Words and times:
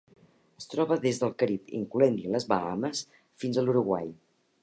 Es 0.61 0.65
troba 0.69 0.95
des 1.03 1.19
del 1.23 1.33
Carib, 1.41 1.69
incloent-hi 1.81 2.33
les 2.37 2.49
Bahames, 2.53 3.05
fins 3.43 3.59
a 3.63 3.67
l'Uruguai. 3.67 4.09